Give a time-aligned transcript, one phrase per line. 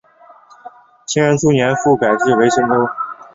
[1.13, 2.73] 干元初年复改置为深州。